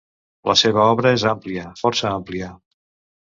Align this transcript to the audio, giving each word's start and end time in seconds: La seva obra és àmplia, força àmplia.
La 0.49 0.53
seva 0.61 0.85
obra 0.93 1.11
és 1.17 1.25
àmplia, 1.33 1.67
força 1.83 2.09
àmplia. 2.13 2.49